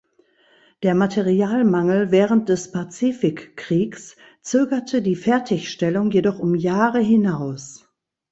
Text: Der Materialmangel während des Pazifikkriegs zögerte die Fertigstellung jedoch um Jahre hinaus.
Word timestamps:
Der 0.81 0.95
Materialmangel 0.95 2.09
während 2.09 2.49
des 2.49 2.71
Pazifikkriegs 2.71 4.17
zögerte 4.41 5.03
die 5.03 5.15
Fertigstellung 5.15 6.09
jedoch 6.09 6.39
um 6.39 6.55
Jahre 6.55 7.01
hinaus. 7.01 7.87